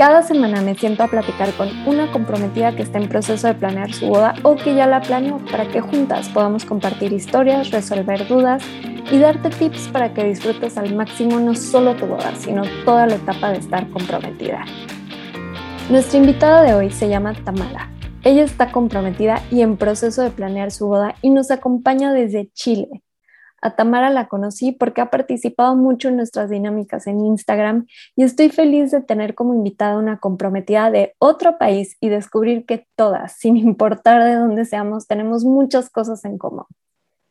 [0.00, 3.92] Cada semana me siento a platicar con una comprometida que está en proceso de planear
[3.92, 8.64] su boda o que ya la planeó para que juntas podamos compartir historias, resolver dudas
[9.12, 13.16] y darte tips para que disfrutes al máximo no solo tu boda, sino toda la
[13.16, 14.64] etapa de estar comprometida.
[15.90, 17.90] Nuestra invitada de hoy se llama Tamara.
[18.24, 23.02] Ella está comprometida y en proceso de planear su boda y nos acompaña desde Chile.
[23.62, 27.86] A Tamara la conocí porque ha participado mucho en nuestras dinámicas en Instagram
[28.16, 32.86] y estoy feliz de tener como invitada una comprometida de otro país y descubrir que
[32.96, 36.64] todas, sin importar de dónde seamos, tenemos muchas cosas en común.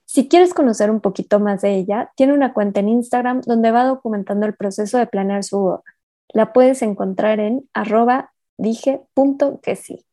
[0.05, 3.85] Si quieres conocer un poquito más de ella, tiene una cuenta en Instagram donde va
[3.85, 5.83] documentando el proceso de planear su boda.
[6.29, 10.03] La puedes encontrar en arroba dije.que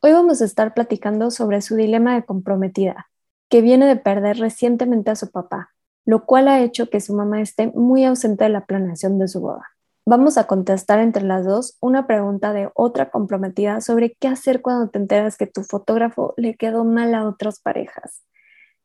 [0.00, 3.08] Hoy vamos a estar platicando sobre su dilema de comprometida,
[3.54, 5.70] que viene de perder recientemente a su papá,
[6.04, 9.40] lo cual ha hecho que su mamá esté muy ausente de la planeación de su
[9.40, 9.62] boda.
[10.04, 14.90] Vamos a contestar entre las dos una pregunta de otra comprometida sobre qué hacer cuando
[14.90, 18.24] te enteras que tu fotógrafo le quedó mal a otras parejas.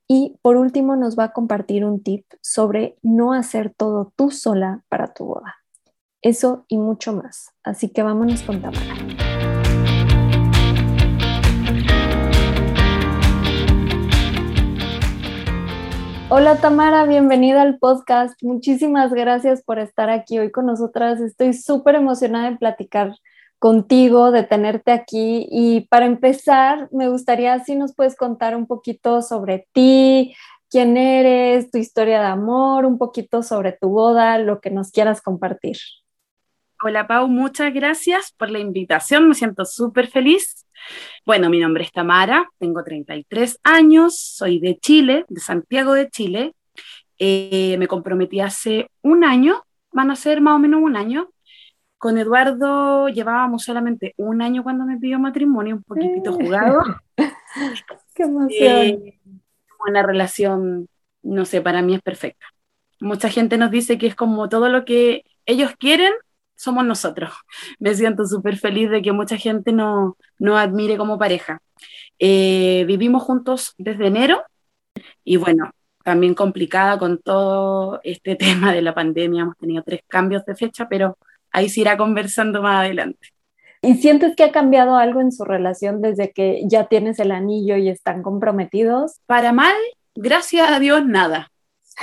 [0.08, 4.84] Y por último nos va a compartir un tip sobre no hacer todo tú sola
[4.88, 5.56] para tu boda.
[6.22, 7.54] Eso y mucho más.
[7.64, 9.09] Así que vámonos con Tamara.
[16.32, 18.40] Hola Tamara, bienvenida al podcast.
[18.44, 21.20] Muchísimas gracias por estar aquí hoy con nosotras.
[21.20, 23.16] Estoy súper emocionada de platicar
[23.58, 25.48] contigo, de tenerte aquí.
[25.50, 30.36] Y para empezar, me gustaría si nos puedes contar un poquito sobre ti,
[30.70, 35.24] quién eres, tu historia de amor, un poquito sobre tu boda, lo que nos quieras
[35.24, 35.78] compartir.
[36.82, 40.66] Hola Pau, muchas gracias por la invitación, me siento súper feliz.
[41.26, 46.54] Bueno, mi nombre es Tamara, tengo 33 años, soy de Chile, de Santiago de Chile.
[47.18, 51.30] Eh, me comprometí hace un año, van a ser más o menos un año,
[51.98, 56.82] con Eduardo llevábamos solamente un año cuando me pidió matrimonio, un poquitito jugado.
[58.16, 58.50] ¡Qué emoción!
[58.58, 59.20] Eh,
[59.86, 60.88] una relación,
[61.24, 62.46] no sé, para mí es perfecta.
[63.02, 66.14] Mucha gente nos dice que es como todo lo que ellos quieren,
[66.60, 67.32] somos nosotros.
[67.80, 71.62] Me siento súper feliz de que mucha gente nos no admire como pareja.
[72.20, 74.44] Eh, vivimos juntos desde enero
[75.24, 75.72] y bueno,
[76.04, 79.44] también complicada con todo este tema de la pandemia.
[79.44, 81.18] Hemos tenido tres cambios de fecha, pero
[81.52, 83.30] ahí se irá conversando más adelante.
[83.82, 87.78] ¿Y sientes que ha cambiado algo en su relación desde que ya tienes el anillo
[87.78, 89.22] y están comprometidos?
[89.26, 89.76] Para mal,
[90.16, 91.50] gracias a Dios, nada.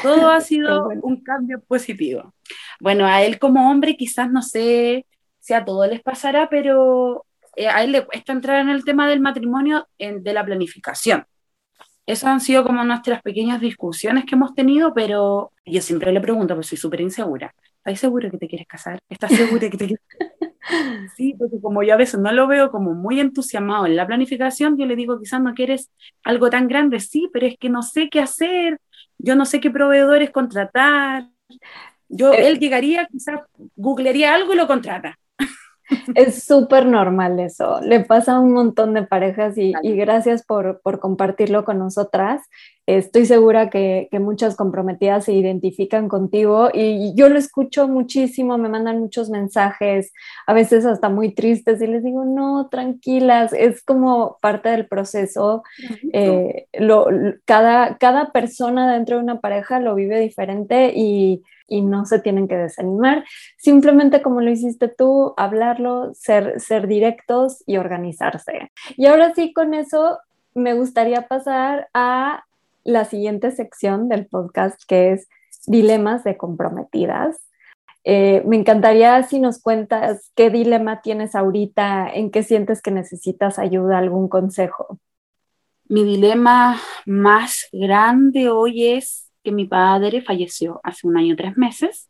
[0.03, 2.33] Todo ha sido un cambio positivo.
[2.81, 5.07] Bueno, a él como hombre quizás no sé
[5.41, 7.25] si a todos les pasará, pero
[7.57, 11.25] eh, a él le cuesta entrar en el tema del matrimonio, de la planificación.
[12.07, 16.55] Esas han sido como nuestras pequeñas discusiones que hemos tenido, pero yo siempre le pregunto,
[16.55, 17.53] pues soy súper insegura.
[17.87, 18.99] ¿estás seguro que te quieres casar?
[19.09, 20.01] ¿Estás seguro que te quieres
[21.17, 24.77] Sí, porque como yo a veces no lo veo como muy entusiasmado en la planificación,
[24.77, 25.91] yo le digo, quizás no quieres
[26.25, 28.81] algo tan grande, sí, pero es que no sé qué hacer,
[29.19, 31.29] yo no sé qué proveedores contratar.
[32.09, 33.41] Yo, eh, él llegaría, quizás
[33.77, 35.19] googlearía algo y lo contrata.
[36.15, 41.65] Es súper normal eso, le pasa a un montón de parejas y, gracias por, compartirlo
[41.65, 42.43] con nosotras.
[42.87, 48.99] Estoy segura que, muchas comprometidas se identifican contigo y yo lo escucho muchísimo, me mandan
[48.99, 50.13] muchos mensajes,
[50.47, 55.63] a veces hasta muy tristes y les digo, no, tranquilas, es como parte del proceso.
[56.13, 56.67] Eh,
[57.45, 62.49] cada, cada persona dentro de una pareja lo vive diferente y y no se tienen
[62.49, 63.25] que desanimar.
[63.57, 68.71] Simplemente como lo hiciste tú, hablarlo, ser, ser directos y organizarse.
[68.97, 70.19] Y ahora sí, con eso
[70.55, 72.46] me gustaría pasar a
[72.87, 75.29] la siguiente sección del podcast, que es
[75.67, 77.43] dilemas de comprometidas.
[78.05, 83.59] Eh, me encantaría si nos cuentas qué dilema tienes ahorita, en qué sientes que necesitas
[83.59, 85.01] ayuda, algún consejo.
[85.89, 91.57] Mi dilema más grande hoy es que mi padre falleció hace un año y tres
[91.57, 92.09] meses.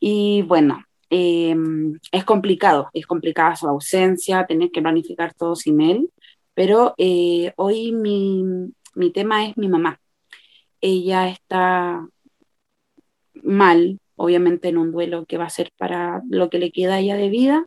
[0.00, 6.10] Y bueno, em, es complicado, es complicada su ausencia, tener que planificar todo sin él,
[6.54, 10.00] pero eh, hoy mi, mi tema es mi mamá.
[10.80, 12.06] Ella está
[13.42, 17.00] mal, obviamente en un duelo que va a ser para lo que le queda a
[17.00, 17.66] ella de vida,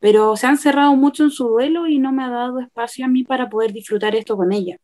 [0.00, 3.08] pero se han cerrado mucho en su duelo y no me ha dado espacio a
[3.08, 4.78] mí para poder disfrutar esto con ella.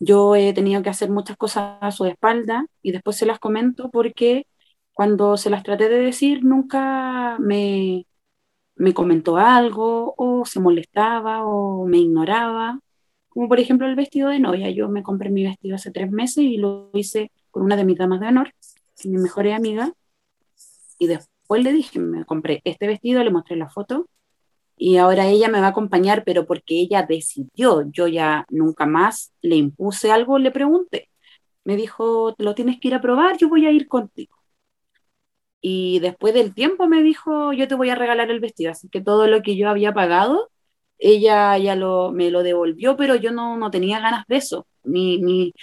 [0.00, 3.90] Yo he tenido que hacer muchas cosas a su espalda y después se las comento
[3.90, 4.46] porque
[4.92, 8.04] cuando se las traté de decir, nunca me
[8.94, 12.80] comentó algo o se molestaba o me ignoraba.
[13.38, 14.68] Como por ejemplo el vestido de novia.
[14.70, 17.96] Yo me compré mi vestido hace tres meses y lo hice con una de mis
[17.96, 18.52] damas de honor,
[19.04, 19.92] mi mejor amiga.
[20.98, 24.08] Y después le dije, me compré este vestido, le mostré la foto
[24.76, 29.32] y ahora ella me va a acompañar, pero porque ella decidió, yo ya nunca más
[29.40, 31.08] le impuse algo, le pregunté.
[31.62, 34.34] Me dijo, lo tienes que ir a probar, yo voy a ir contigo.
[35.60, 39.00] Y después del tiempo me dijo, yo te voy a regalar el vestido, así que
[39.00, 40.50] todo lo que yo había pagado,
[40.98, 44.66] ella ya lo, me lo devolvió, pero yo no, no tenía ganas de eso.
[44.84, 45.54] Ni, ni,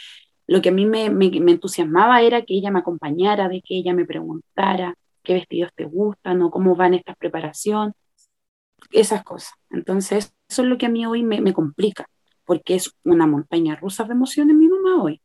[0.47, 3.93] lo que a mí me, me, entusiasmaba era que ella me acompañara, de que ella
[3.93, 7.93] me preguntara qué vestidos te gustan o cómo van estas preparación
[8.91, 9.53] esas cosas.
[9.71, 12.07] Entonces, eso es lo que a mí hoy me, me complica,
[12.45, 15.21] porque es una montaña rusa de emociones mi mamá hoy.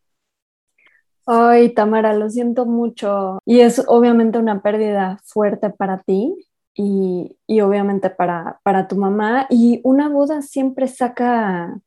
[1.27, 3.39] Ay, Tamara, lo siento mucho.
[3.45, 6.35] Y es obviamente una pérdida fuerte para ti
[6.83, 9.47] y, y obviamente para, para tu mamá.
[9.51, 11.79] Y una boda siempre saca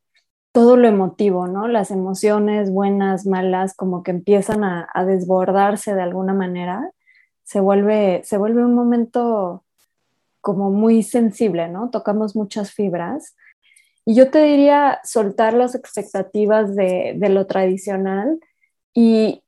[0.53, 1.67] todo lo emotivo, ¿no?
[1.67, 6.91] Las emociones buenas, malas, como que empiezan a, desbordarse de alguna manera.
[7.43, 9.65] Se vuelve, se vuelve un momento
[10.41, 11.89] como muy sensible, ¿no?
[11.89, 13.35] Tocamos muchas fibras.
[14.05, 18.39] Y yo te diría soltar las expectativas de, lo tradicional
[18.93, 19.41] y,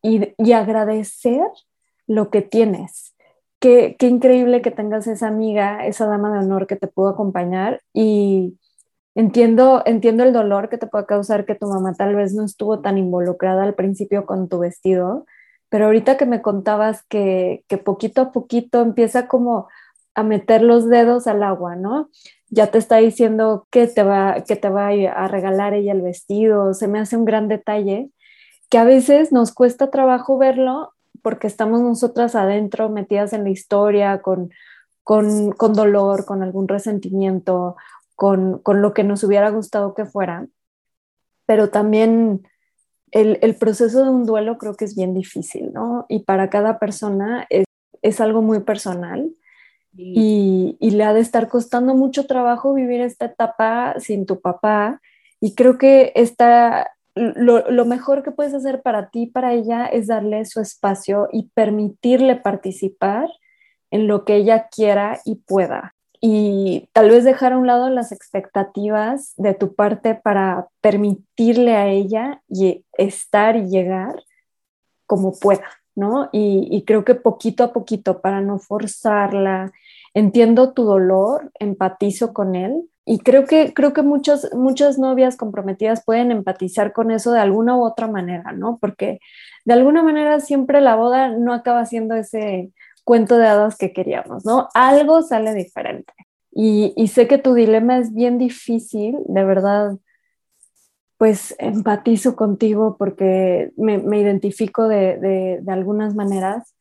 [0.55, 1.45] agradecer
[2.07, 3.14] lo que tienes.
[3.59, 8.59] Qué, increíble que tengas esa amiga, esa dama de honor que te pudo acompañar y
[9.15, 12.81] entiendo, entiendo el dolor que te puede causar que tu mamá tal vez no estuvo
[12.81, 15.25] tan involucrada al principio con tu vestido,
[15.69, 19.67] pero ahorita que me contabas que, que poquito a poquito empieza como
[20.15, 22.09] a meter los dedos al agua, ¿no?
[22.49, 26.73] Ya te está diciendo que te va, que te va a regalar ella el vestido,
[26.73, 28.11] se me hace un gran detalle
[28.69, 30.94] que a veces nos cuesta trabajo verlo
[31.25, 34.51] porque estamos nosotras adentro metidas en la historia con,
[35.01, 37.77] con, con dolor, con algún resentimiento,
[38.13, 40.45] con, con, lo que nos hubiera gustado que fuera.
[41.47, 42.47] Pero también
[43.09, 46.05] el, el, proceso de un duelo creo que es bien difícil, ¿no?
[46.09, 47.65] Y para cada persona es,
[48.03, 49.31] es algo muy personal
[49.97, 55.01] y, le ha de estar costando mucho trabajo vivir esta etapa sin tu papá.
[55.41, 60.07] Y creo que esta, lo, lo, mejor que puedes hacer para ti, para ella, es
[60.07, 63.29] darle su espacio y permitirle participar
[63.91, 65.95] en lo que ella quiera y pueda.
[66.19, 71.87] Y tal vez dejar a un lado las expectativas de tu parte para permitirle a
[71.87, 74.23] ella y estar y llegar
[75.05, 76.29] como pueda, ¿no?
[76.31, 79.71] Y, y creo que poquito a poquito, para no forzarla
[80.15, 86.03] entiendo tu dolor, empatizo con él y creo que, creo que muchas, muchas novias comprometidas
[86.03, 88.79] pueden empatizar con eso de alguna u otra manera, ¿no?
[88.81, 89.19] Porque
[89.63, 92.71] de alguna manera siempre la boda no acaba siendo ese
[93.03, 94.69] cuento de hadas que queríamos, ¿no?
[94.73, 96.13] Algo sale diferente.
[96.51, 99.97] Y, y sé que tu dilema es bien difícil, de verdad,
[101.17, 106.75] pues empatizo contigo porque me, me identifico de, de, de algunas maneras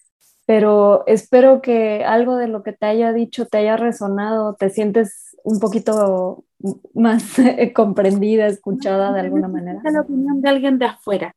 [0.47, 5.34] pero espero que algo de lo que te haya dicho te haya resonado, te sientes
[5.45, 6.45] un poquito
[6.95, 7.37] más
[7.75, 9.81] comprendida, escuchada de alguna manera.
[9.85, 11.37] la opinión de alguien de afuera,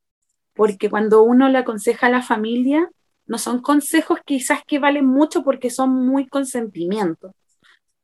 [0.56, 2.89] porque cuando uno le aconseja a la familia,
[3.25, 7.33] no son consejos quizás que valen mucho porque son muy consentimientos.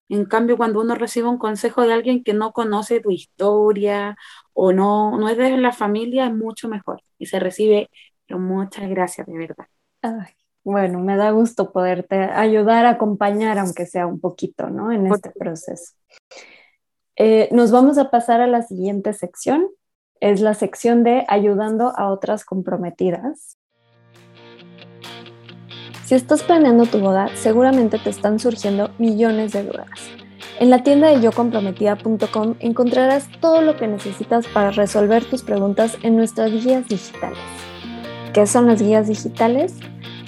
[0.09, 4.17] En cambio, cuando uno recibe un consejo de alguien que no conoce tu historia
[4.51, 7.89] o no, no es de la familia, es mucho mejor y se recibe
[8.29, 9.67] con muchas gracias, de verdad.
[10.01, 14.91] Ay, bueno, me da gusto poderte ayudar a acompañar, aunque sea un poquito, ¿no?
[14.91, 15.93] En este proceso.
[17.15, 19.67] Eh, nos vamos a pasar a la siguiente sección.
[20.19, 23.57] Es la sección de ayudando a otras comprometidas.
[26.05, 29.89] Si estás planeando tu boda, seguramente te están surgiendo millones de dudas.
[30.59, 36.15] En la tienda de yocomprometida.com encontrarás todo lo que necesitas para resolver tus preguntas en
[36.15, 37.39] nuestras guías digitales.
[38.33, 39.75] ¿Qué son las guías digitales?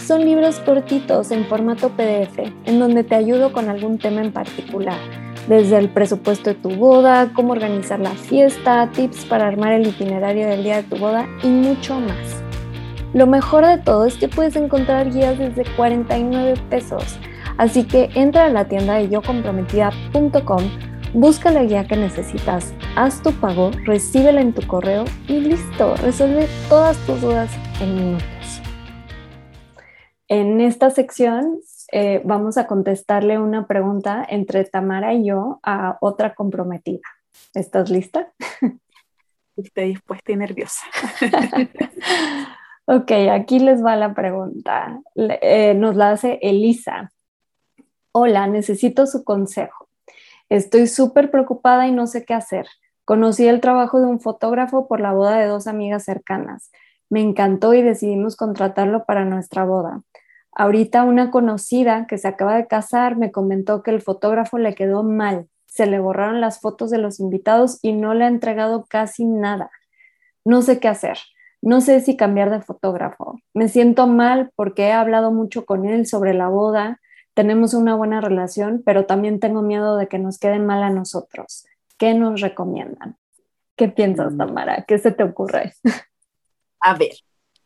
[0.06, 5.00] Son libros cortitos en formato PDF, en donde te ayudo con algún tema en particular,
[5.48, 10.48] desde el presupuesto de tu boda, cómo organizar la fiesta, tips para armar el itinerario
[10.48, 12.44] del día de tu boda y mucho más.
[13.16, 17.18] Lo mejor de todo es que puedes encontrar guías desde 49 pesos,
[17.58, 20.64] así que entra a la tienda de yocomprometida.com,
[21.16, 26.48] busca la guía que necesitas, haz tu pago, recíbela en tu correo y listo, resuelve
[26.70, 27.50] todas tus dudas
[27.82, 28.35] en minutos.
[30.28, 31.60] En esta sección
[31.92, 37.08] eh, vamos a contestarle una pregunta entre Tamara y yo a otra comprometida.
[37.54, 38.34] ¿Estás lista?
[39.58, 40.82] Estoy dispuesta y nerviosa.
[42.88, 45.02] Ok, aquí les va la pregunta.
[45.16, 47.12] Eh, nos la hace Elisa.
[48.12, 49.90] Hola, necesito su consejo.
[50.50, 52.68] Estoy súper preocupada y no sé qué hacer.
[53.04, 56.72] Conocí el trabajo de un fotógrafo por la boda de dos amigas cercanas.
[57.10, 60.02] Me encantó y decidimos contratarlo para nuestra boda.
[60.52, 65.04] Ahorita una conocida que se acaba de casar me comentó que el fotógrafo le quedó
[65.04, 65.48] mal.
[65.66, 69.70] Se le borraron las fotos de los invitados y no le ha entregado casi nada.
[70.46, 71.18] No sé qué hacer.
[71.62, 73.40] No sé si cambiar de fotógrafo.
[73.54, 77.02] Me siento mal porque he hablado mucho con él sobre la boda.
[77.34, 81.66] Tenemos una buena relación, pero también tengo miedo de que nos queden mal a nosotros.
[81.98, 83.18] ¿Qué nos recomiendan?
[83.76, 84.38] ¿Qué piensas, mm.
[84.38, 84.86] Tamara?
[84.88, 85.74] ¿Qué se te ocurre?
[86.86, 87.16] A ver,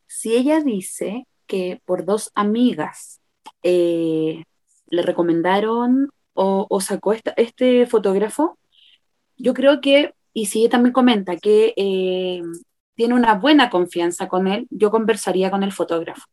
[0.07, 3.19] si ella dice que por dos amigas
[3.63, 4.45] eh,
[4.87, 8.57] le recomendaron o, sacó este fotógrafo,
[9.35, 12.41] yo creo que, y si ella también comenta que eh,
[12.95, 16.27] tiene una buena confianza con él, yo conversaría con el fotógrafo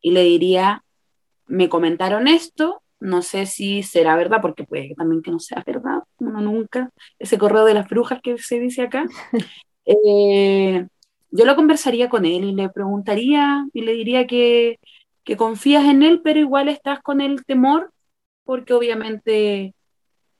[0.00, 0.82] y le diría,
[1.46, 6.02] me comentaron esto, no sé si será verdad, porque puede también que no sea verdad,
[6.18, 9.06] uno nunca, ese correo de las brujas que se dice acá.
[9.84, 10.86] Eh,
[11.32, 14.78] yo lo conversaría con él y le preguntaría y le diría que,
[15.24, 17.92] que confías en él, pero igual estás con el temor
[18.44, 19.74] porque obviamente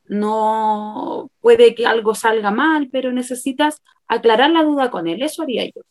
[0.04, 5.22] no puede que algo salga mal, pero necesitas aclarar la duda con él.
[5.22, 5.82] Eso haría yo.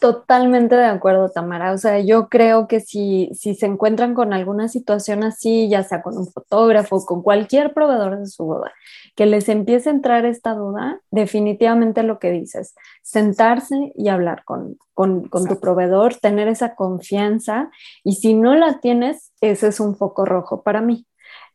[0.00, 1.72] Totalmente de acuerdo, Tamara.
[1.72, 6.02] O sea, yo creo que si, si se encuentran con alguna situación así, ya sea
[6.02, 8.72] con un fotógrafo, con cualquier proveedor de su boda,
[9.16, 14.78] que les empiece a entrar esta duda, definitivamente lo que dices, sentarse y hablar con,
[14.94, 17.70] con, con tu proveedor, tener esa confianza
[18.04, 21.06] y si no la tienes, ese es un foco rojo para mí.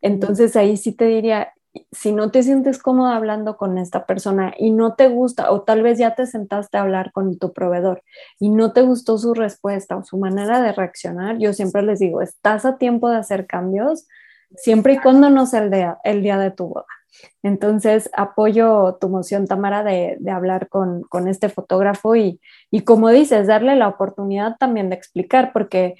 [0.01, 1.53] Entonces ahí sí te diría,
[1.91, 5.81] si no te sientes cómodo hablando con esta persona y no te gusta, o tal
[5.81, 8.03] vez ya te sentaste a hablar con tu proveedor
[8.39, 12.21] y no te gustó su respuesta o su manera de reaccionar, yo siempre les digo,
[12.21, 14.07] estás a tiempo de hacer cambios
[14.55, 16.85] siempre y cuando no sea el día, el día de tu boda.
[17.43, 22.39] Entonces, apoyo tu moción, Tamara, de, hablar con, este fotógrafo y,
[22.71, 25.95] y, como dices, darle la oportunidad también de explicar, porque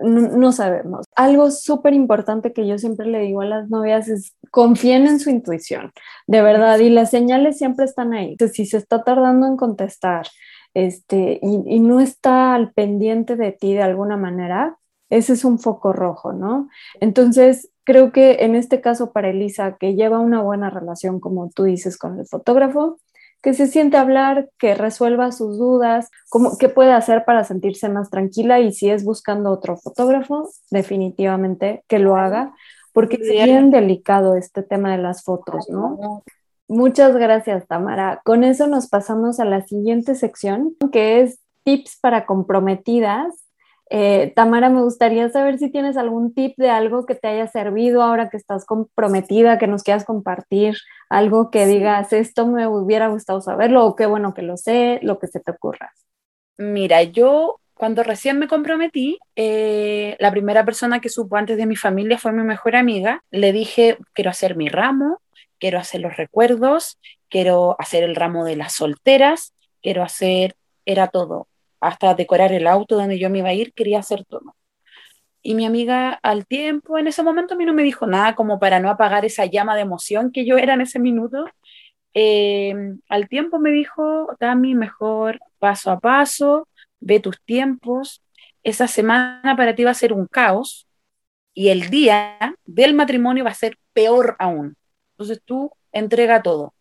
[0.00, 1.06] no, sabemos.
[1.14, 5.30] Algo súper importante que yo siempre le digo a las novias es confíen en su
[5.30, 5.92] intuición,
[6.26, 8.36] de verdad, y las señales siempre están ahí.
[8.52, 10.26] si se está tardando en contestar
[10.74, 14.76] este, y, no está al pendiente de ti de alguna manera,
[15.08, 16.68] ese es un foco rojo, ¿no?
[17.00, 21.64] Entonces, creo que en este caso para Elisa, que lleva una buena relación, como tú
[21.64, 22.98] dices, con el fotógrafo,
[23.44, 27.90] que se siente a hablar, que resuelva sus dudas, cómo, qué puede hacer para sentirse
[27.90, 32.54] más tranquila y si es buscando otro fotógrafo, definitivamente que lo haga,
[32.94, 36.22] porque es bien delicado este tema de las fotos, ¿no?
[36.68, 38.22] Muchas gracias, Tamara.
[38.24, 43.43] Con eso nos pasamos a la siguiente sección, que es tips para comprometidas
[43.90, 48.02] eh, Tamara, me gustaría saber si tienes algún tip de algo que te haya servido
[48.02, 50.76] ahora que estás comprometida, que nos quieras compartir,
[51.10, 55.18] algo que digas, esto me hubiera gustado saberlo o qué bueno que lo sé, lo
[55.18, 55.92] que se te ocurra.
[56.56, 61.76] Mira, yo cuando recién me comprometí, eh, la primera persona que supo antes de mi
[61.76, 63.22] familia fue mi mejor amiga.
[63.30, 65.20] Le dije, quiero hacer mi ramo,
[65.58, 66.98] quiero hacer los recuerdos,
[67.28, 70.54] quiero hacer el ramo de las solteras, quiero hacer,
[70.86, 71.48] era todo
[71.84, 74.56] hasta decorar el auto donde yo me iba a ir, quería hacer todo.
[75.42, 78.58] Y mi amiga al tiempo, en ese momento a mí no me dijo nada como
[78.58, 81.44] para no apagar esa llama de emoción que yo era en ese minuto.
[82.14, 86.68] Em, al tiempo me dijo, Tami, mejor paso a paso,
[87.00, 88.22] ve tus tiempos.
[88.62, 90.88] Esa semana para ti va a ser un caos
[91.52, 94.76] y el día del matrimonio va a ser peor aún.
[95.12, 96.74] Entonces tú entrega todo.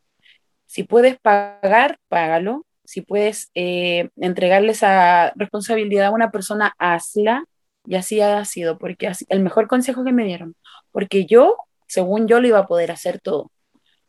[0.66, 7.46] Si puedes pagar, págalo si puedes eh, entregarle esa responsabilidad a una persona, hazla,
[7.86, 10.56] y así ha sido, porque así, el mejor consejo que me dieron,
[10.92, 13.52] porque yo, según yo, lo iba a poder hacer todo,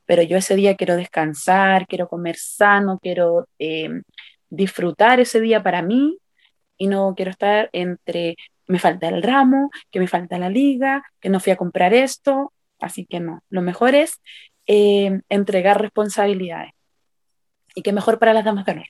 [0.06, 3.88] pero yo ese día quiero descansar, quiero comer sano, quiero eh,
[4.50, 6.18] disfrutar ese día para mí.
[6.76, 11.28] Y no quiero estar entre me falta el ramo, que me falta la liga, que
[11.28, 14.20] no fui a comprar esto, así que no, lo mejor es
[14.66, 16.73] eh, entregar responsabilidades
[17.74, 18.86] y qué mejor para las damas ganar.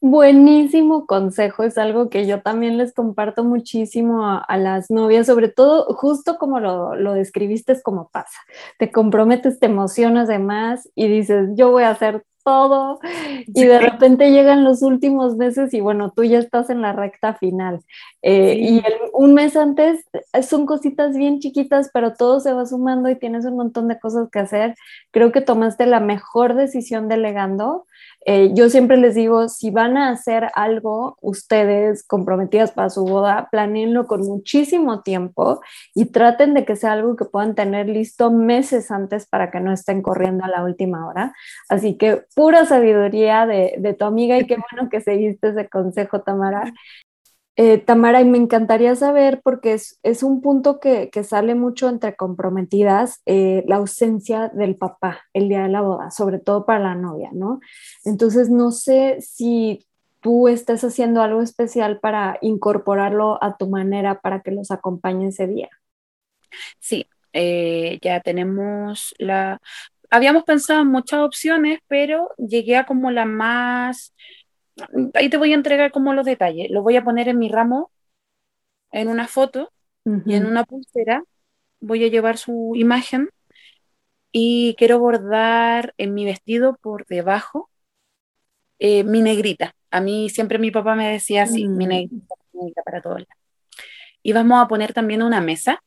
[0.00, 5.86] Buenísimo consejo, es algo que yo también les comparto muchísimo a, las novias, sobre todo
[5.94, 8.38] justo como lo, lo, describiste, es como pasa.
[8.78, 13.00] Te comprometes, te emocionas de más y dices, yo voy a hacer todo
[13.46, 17.34] y de repente llegan los últimos meses y bueno, tú ya estás en la recta
[17.34, 17.80] final.
[18.22, 18.82] Eh, y
[19.12, 23.44] un mes antes eh, son cositas bien chiquitas, pero todo se va sumando y tienes
[23.46, 24.74] un montón de cosas que hacer.
[25.10, 27.86] Creo que tomaste la mejor decisión delegando.
[28.26, 33.48] Eh, yo siempre les digo, si van a hacer algo, ustedes comprometidas para su boda,
[33.50, 35.60] planeenlo con muchísimo tiempo
[35.94, 39.72] y traten de que sea algo que puedan tener listo meses antes para que no
[39.72, 41.34] estén corriendo a la última hora.
[41.68, 46.22] Así que pura sabiduría de, de tu amiga y qué bueno que seguiste ese consejo,
[46.22, 46.72] Tamara.
[47.56, 53.22] Eh, Tamara, y me encantaría saber, porque es, un punto que, sale mucho entre comprometidas,
[53.26, 57.30] eh, la ausencia del papá el día de la boda, sobre todo para la novia,
[57.32, 57.60] ¿no?
[58.04, 59.86] Entonces, no sé si
[60.20, 65.46] tú estás haciendo algo especial para incorporarlo a tu manera para que los acompañe ese
[65.46, 65.68] día.
[66.80, 69.60] Sí, eh, ya tenemos la...
[70.10, 74.14] Habíamos pensado en muchas opciones, pero llegué a como la más
[75.14, 76.70] ahí te voy a entregar como los detalles.
[76.70, 77.90] Lo voy a poner en mi ramo,
[78.90, 79.72] en una foto
[80.04, 81.24] y en una pulsera.
[81.80, 83.28] Voy a llevar su imagen
[84.32, 87.70] y quiero bordar en mi vestido por debajo
[88.78, 89.74] eh, mi negrita.
[89.90, 91.88] A mí siempre mi papá me decía así, mi mm.
[91.88, 93.24] negrita, negrita para todos.
[94.22, 95.82] Y vamos a poner también una mesa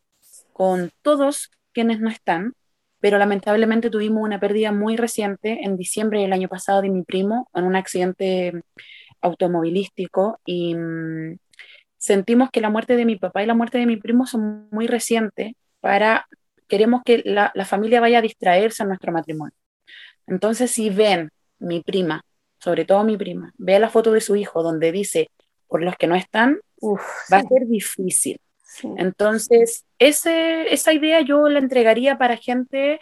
[0.53, 2.53] con todos quienes no están,
[3.07, 7.49] pero lamentablemente tuvimos una pérdida muy reciente en diciembre del año pasado de mi primo
[7.53, 8.51] en un accidente
[9.21, 11.37] automovilístico y mm,
[11.97, 14.87] sentimos que la muerte de mi papá y la muerte de mi primo son muy
[14.87, 16.27] recientes para,
[16.67, 19.55] queremos que la, familia vaya a distraerse en nuestro matrimonio.
[20.25, 22.25] Entonces, si ven mi prima,
[22.59, 25.29] sobre todo mi prima, ve la foto de su hijo donde dice,
[25.69, 28.37] por los que no están, va a ser difícil.
[28.95, 32.99] Entonces, ese, esa idea yo la entregaría para gente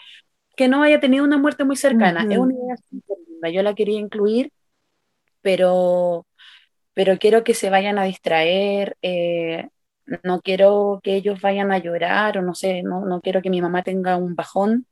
[0.55, 2.25] que no haya tenido una muerte muy cercana.
[2.29, 4.51] Es una idea linda, yo la quería incluir,
[5.41, 6.25] pero,
[6.94, 9.70] pero quiero que se vayan a distraer, eh,
[10.24, 13.62] no quiero que ellos vayan a llorar o no sé, no, no quiero que mi
[13.62, 14.88] mamá tenga un bajón,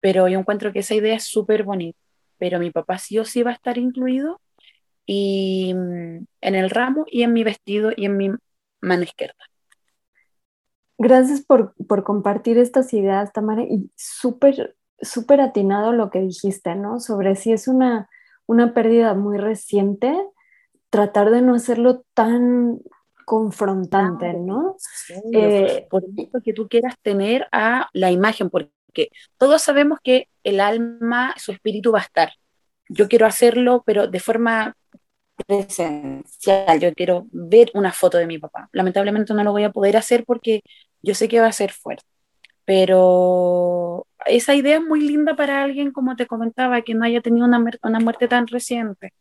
[0.00, 1.98] pero yo encuentro que esa idea es súper bonita.
[2.38, 4.40] Pero mi papá sí o sí va a estar incluido
[5.06, 8.30] y mm, en el ramo y en mi vestido y en mi
[8.80, 9.36] mano izquierda.
[10.98, 11.74] Gracias por,
[12.04, 17.00] compartir estas ideas, Tamara, y súper, súper atinado lo que dijiste, ¿no?
[17.00, 18.08] Sobre si es una,
[18.46, 20.14] una pérdida muy reciente,
[20.88, 22.80] tratar de no hacerlo tan
[23.26, 24.76] confrontante, ¿no?
[25.32, 30.60] Eh, por eso que tú quieras tener a la imagen, porque todos sabemos que el
[30.60, 32.32] alma, su espíritu va a estar.
[32.88, 34.76] Yo quiero hacerlo, pero de forma
[35.44, 36.80] presencial.
[36.80, 38.68] Yo quiero ver una foto de mi papá.
[38.72, 40.62] Lamentablemente no lo voy a poder hacer porque
[41.02, 42.04] yo sé que va a ser fuerte,
[42.64, 47.46] pero esa idea es muy linda para alguien, como te comentaba, que no haya tenido
[47.46, 49.12] una, una muerte tan reciente.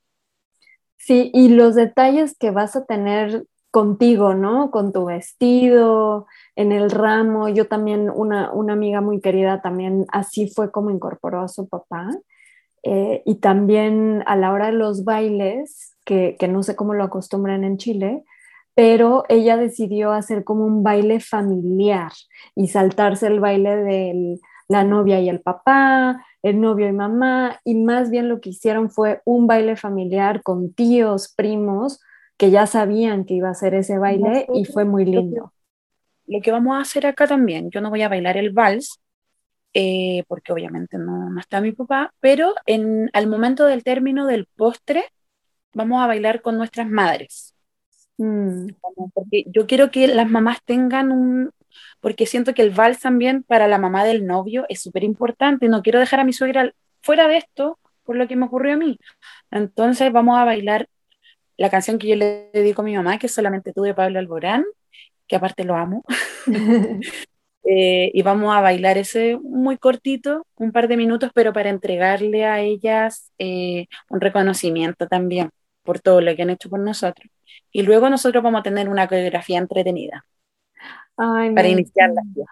[0.98, 4.72] Sí, y los detalles que vas a tener contigo, ¿no?
[4.72, 7.50] Con tu vestido, en el ramo.
[7.50, 12.10] Yo también, una, una amiga muy querida también así fue como incorporó a su papá.
[12.84, 17.04] Eh, y también a la hora de los bailes, que, que no sé cómo lo
[17.04, 18.24] acostumbran en Chile,
[18.76, 22.12] pero ella decidió hacer como un baile familiar
[22.56, 27.76] y saltarse el baile de la novia y el papá, el novio y mamá, y
[27.76, 32.02] más bien lo que hicieron fue un baile familiar con tíos, primos,
[32.38, 35.54] que ya sabían que iba a ser ese baile y fue muy lindo.
[36.28, 39.00] Lo que vamos a hacer acá también, yo no voy a bailar el vals,
[39.74, 44.48] eh, porque obviamente no, no, está mi papá, pero en, al momento del término del
[44.56, 45.06] postre,
[45.74, 47.55] vamos a bailar con nuestras madres.
[48.18, 48.68] Mm.
[49.14, 51.52] Porque yo quiero que las mamás tengan un,
[52.00, 55.68] porque siento que el vals también para la mamá del novio es súper importante.
[55.68, 58.78] No quiero dejar a mi suegra fuera de esto por lo que me ocurrió a
[58.78, 59.00] mí.
[59.52, 60.88] Entonces vamos a bailar
[61.58, 64.20] la canción que yo le dedico a mi mamá, que es solamente tú de Pablo
[64.20, 64.66] Alborán,
[65.28, 66.04] que aparte lo amo.
[67.68, 72.46] Eh, y vamos a bailar ese muy cortito, un par de minutos, pero para entregarle
[72.46, 75.50] a ellas eh, un reconocimiento también
[75.86, 77.30] por todo lo que han hecho por nosotros
[77.72, 80.26] y luego nosotros vamos a tener una coreografía entretenida
[81.16, 82.52] para iniciar la fiesta.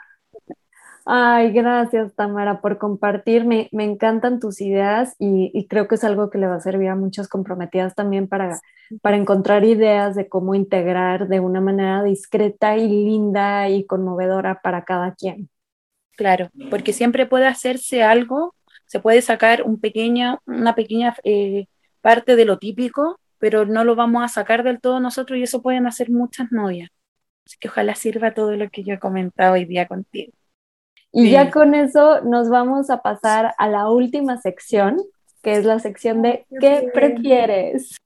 [1.06, 3.68] Ay, gracias Tamara por compartirme.
[3.74, 6.96] Me encantan tus ideas y, creo que es algo que le va a servir a
[6.96, 8.60] muchas comprometidas también para,
[9.02, 14.86] para encontrar ideas de cómo integrar de una manera discreta y linda y conmovedora para
[14.86, 15.50] cada quien.
[16.16, 21.68] Claro, porque siempre puede hacerse algo, se puede sacar un pequeño, una pequeña eh,
[22.02, 25.62] parte de lo típico pero no lo vamos a sacar del todo nosotros y eso
[25.62, 26.90] pueden hacer muchas novias.
[27.46, 30.32] Así que ojalá sirva todo lo que yo he comentado hoy día contigo.
[31.12, 34.96] Y ya con eso nos vamos a pasar a la última sección,
[35.42, 37.98] que es la sección de ¿qué prefieres?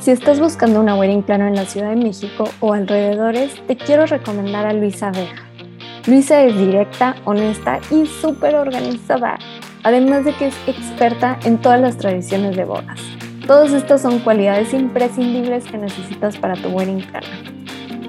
[0.00, 4.06] Si estás buscando una wedding planner en la Ciudad de México o alrededores, te quiero
[4.06, 5.46] recomendar a Luisa Vega.
[6.06, 9.38] Luisa es directa, honesta y súper organizada
[9.82, 13.00] además de que es experta en todas las tradiciones de bodas.
[13.46, 17.52] Todas estas son cualidades imprescindibles que necesitas para tu wedding planner.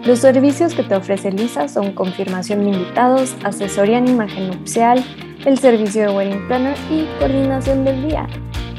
[0.05, 5.03] Los servicios que te ofrece Lisa son confirmación de invitados, asesoría en imagen nupcial,
[5.45, 8.27] el servicio de wedding planner y coordinación del día.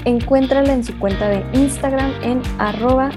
[0.04, 3.10] Encuéntrala en su cuenta de Instagram en arroba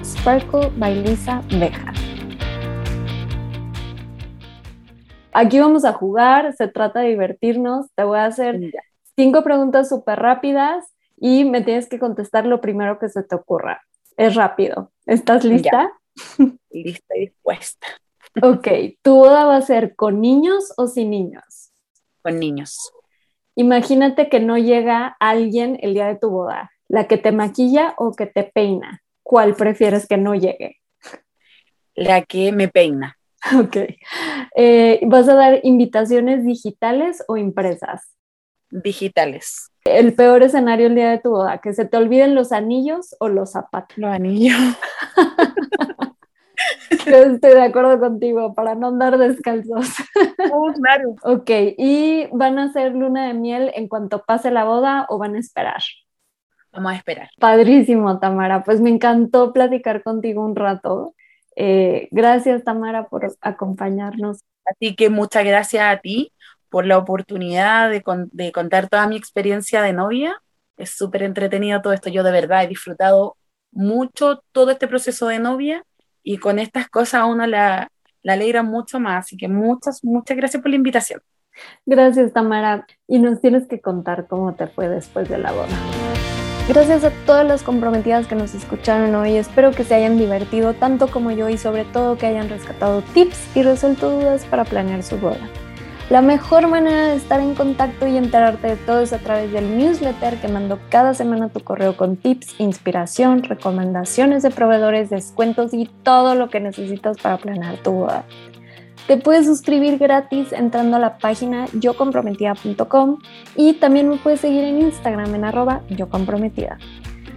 [5.33, 7.87] Aquí vamos a jugar, se trata de divertirnos.
[7.93, 8.59] Te voy a hacer
[9.17, 13.81] cinco preguntas súper rápidas y me tienes que contestar lo primero que se te ocurra.
[14.15, 14.91] Es rápido.
[15.05, 15.91] ¿Estás lista?
[16.69, 17.87] Lista y dispuesta.
[18.41, 18.67] Ok,
[19.01, 21.71] ¿tu boda va a ser con niños o sin niños?
[22.21, 22.91] Con niños.
[23.55, 28.11] Imagínate que no llega alguien el día de tu boda, la que te maquilla o
[28.13, 29.01] que te peina.
[29.23, 30.77] ¿Cuál prefieres que no llegue?
[31.95, 33.17] La que me peina.
[33.57, 33.77] Ok.
[34.55, 38.16] Eh, ¿Vas a dar invitaciones digitales o impresas?
[38.69, 39.71] Digitales.
[39.85, 43.29] El peor escenario el día de tu boda, que se te olviden los anillos o
[43.29, 43.97] los zapatos.
[43.97, 44.57] Los anillos.
[47.05, 49.87] estoy de acuerdo contigo, para no andar descalzos.
[50.53, 51.15] Oh, claro.
[51.23, 55.35] Ok, ¿y van a hacer luna de miel en cuanto pase la boda o van
[55.35, 55.81] a esperar?
[56.71, 57.29] Vamos a esperar.
[57.39, 58.63] Padrísimo, Tamara.
[58.63, 61.15] Pues me encantó platicar contigo un rato.
[61.55, 64.39] Eh, gracias, Tamara, por acompañarnos.
[64.65, 66.31] Así que muchas gracias a ti
[66.69, 70.41] por la oportunidad de, contar toda mi experiencia de novia.
[70.77, 72.09] Es súper entretenido todo esto.
[72.09, 73.37] Yo de verdad he disfrutado
[73.71, 75.83] mucho todo este proceso de novia
[76.23, 77.89] y con estas cosas a uno la,
[78.21, 79.25] la alegra mucho más.
[79.25, 81.21] Así que muchas, muchas gracias por la invitación.
[81.85, 82.85] Gracias, Tamara.
[83.07, 85.67] Y nos tienes que contar cómo te fue después de la boda.
[86.67, 89.37] Gracias a todas las comprometidas que nos escucharon hoy.
[89.37, 93.55] Espero que se hayan divertido tanto como yo y sobre todo que hayan rescatado tips
[93.55, 95.39] y resuelto dudas para planear su boda.
[96.09, 99.77] La mejor manera de estar en contacto y enterarte de todo es a través del
[99.77, 105.89] newsletter que mando cada semana tu correo con tips, inspiración, recomendaciones de proveedores, descuentos y
[106.03, 108.23] todo lo que necesitas para planear tu boda.
[109.07, 113.19] Te puedes suscribir gratis entrando a la página yocomprometida.com
[113.57, 116.77] y también me puedes seguir en Instagram en arroba yocomprometida.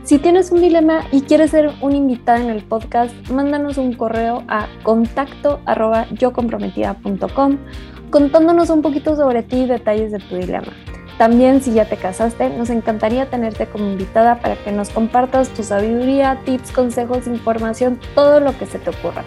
[0.04, 4.44] Si tienes un dilema y quieres ser un invitada en el podcast, mándanos un correo
[4.48, 7.58] a contacto arroba yocomprometida.com
[8.10, 10.72] contándonos un poquito sobre ti y detalles de tu dilema.
[11.18, 15.62] También si ya te casaste, nos encantaría tenerte como invitada para que nos compartas tu
[15.62, 19.22] sabiduría, tips, consejos, información, todo lo que se te ocurra.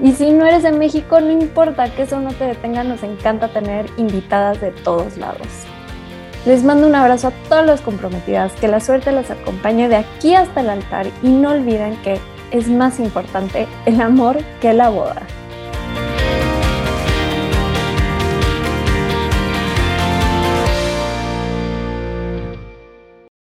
[0.00, 3.48] Y si no eres de México, no importa que eso no te detenga, nos encanta
[3.48, 5.46] tener invitadas de todos lados.
[6.46, 10.34] Les mando un abrazo a todas las comprometidas, que la suerte las acompañe de aquí
[10.34, 12.18] hasta el altar y no olviden que
[12.50, 15.22] es más importante el amor que la boda.